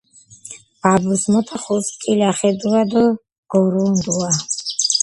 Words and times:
ბაბუს 0.81 1.23
მოთა 1.31 1.57
ხუს 1.63 1.85
კილახედუა 2.01 2.81
დო 2.91 3.03
გორუნდუა 3.51 4.29